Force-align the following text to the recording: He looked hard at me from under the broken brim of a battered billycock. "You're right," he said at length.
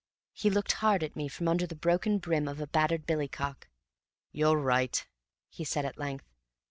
He 0.33 0.49
looked 0.49 0.71
hard 0.71 1.03
at 1.03 1.15
me 1.15 1.27
from 1.27 1.47
under 1.47 1.67
the 1.67 1.75
broken 1.75 2.17
brim 2.17 2.47
of 2.47 2.59
a 2.59 2.65
battered 2.65 3.05
billycock. 3.05 3.67
"You're 4.31 4.57
right," 4.57 5.05
he 5.47 5.63
said 5.63 5.85
at 5.85 5.99
length. 5.99 6.25